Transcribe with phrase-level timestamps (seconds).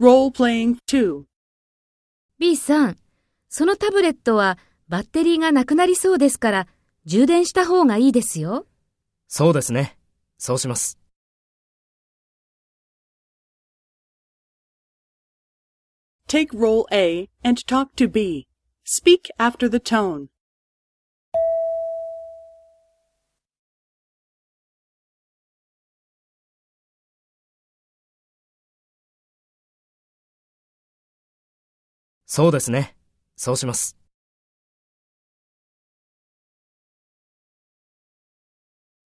[0.00, 1.22] Role playing 2.
[2.40, 2.98] B さん、
[3.48, 4.58] そのタブレットは
[4.88, 6.66] バッテリーがなくなりそうですから、
[7.04, 8.66] 充電した方がいいですよ。
[9.28, 9.96] そうですね。
[10.36, 10.98] そうします。
[16.26, 18.48] Take role A and talk to B.
[18.84, 20.26] Speak after the tone.
[32.26, 32.96] そうですね。
[33.36, 34.03] そうします。